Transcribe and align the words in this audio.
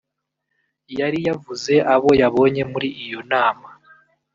yari 0.99 1.19
yavuze 1.27 1.73
abo 1.93 2.09
yabonye 2.21 2.61
muri 2.71 2.87
iyo 3.03 3.19
nama 3.31 3.67